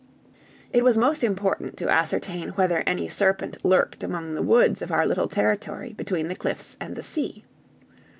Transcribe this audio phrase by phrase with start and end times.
[0.73, 5.05] It was most important to ascertain whether any serpent lurked among the woods of our
[5.05, 7.45] little territory between the cliffs and the sea.